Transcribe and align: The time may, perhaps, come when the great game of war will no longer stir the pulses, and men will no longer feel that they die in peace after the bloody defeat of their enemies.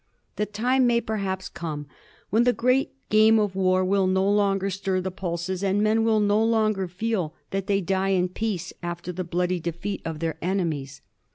The 0.37 0.47
time 0.47 0.87
may, 0.87 0.99
perhaps, 0.99 1.47
come 1.47 1.85
when 2.31 2.43
the 2.43 2.53
great 2.53 2.95
game 3.11 3.37
of 3.37 3.55
war 3.55 3.85
will 3.85 4.07
no 4.07 4.27
longer 4.27 4.71
stir 4.71 4.99
the 4.99 5.11
pulses, 5.11 5.63
and 5.63 5.83
men 5.83 6.03
will 6.03 6.19
no 6.19 6.43
longer 6.43 6.87
feel 6.87 7.35
that 7.51 7.67
they 7.67 7.81
die 7.81 8.09
in 8.09 8.29
peace 8.29 8.73
after 8.81 9.11
the 9.11 9.23
bloody 9.23 9.59
defeat 9.59 10.01
of 10.03 10.17
their 10.17 10.39
enemies. 10.41 11.01